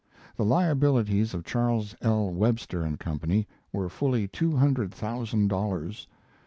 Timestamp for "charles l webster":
1.45-2.91